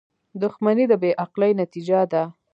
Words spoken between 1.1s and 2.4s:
عقلۍ نتیجه ده.